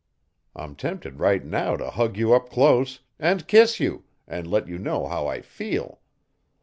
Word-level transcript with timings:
I'm 0.55 0.75
tempted 0.75 1.19
right 1.19 1.45
now 1.45 1.75
to 1.77 1.91
hug 1.91 2.17
you 2.17 2.33
up 2.33 2.49
close, 2.49 3.01
and 3.19 3.47
kiss 3.47 3.79
you, 3.79 4.05
and 4.27 4.47
let 4.47 4.67
you 4.67 4.79
know 4.79 5.05
how 5.07 5.27
I 5.27 5.41
feel. 5.43 5.99